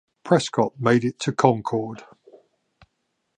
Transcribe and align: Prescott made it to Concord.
Prescott 0.23 0.79
made 0.81 1.05
it 1.05 1.19
to 1.19 1.31
Concord. 1.31 2.03